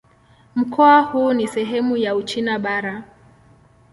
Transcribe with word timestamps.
Mkoa 0.55 1.01
huu 1.01 1.33
ni 1.33 1.47
sehemu 1.47 1.97
ya 1.97 2.15
Uchina 2.15 2.59
Bara. 2.59 3.03